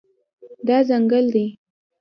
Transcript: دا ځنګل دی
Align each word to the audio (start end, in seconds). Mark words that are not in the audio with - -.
دا 0.67 0.77
ځنګل 0.89 1.25
دی 1.33 1.45